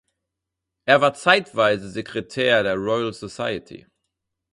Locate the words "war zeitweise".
1.01-1.87